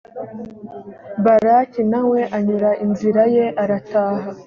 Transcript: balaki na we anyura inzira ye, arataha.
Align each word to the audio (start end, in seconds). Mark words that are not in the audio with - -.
balaki 1.23 1.81
na 1.91 2.01
we 2.09 2.19
anyura 2.37 2.71
inzira 2.85 3.23
ye, 3.35 3.45
arataha. 3.63 4.27